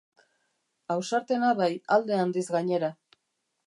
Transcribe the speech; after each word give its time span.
Ausartena 0.95 1.53
bai, 1.61 1.71
alde 1.99 2.19
handiz 2.25 2.47
gainera. 2.61 2.95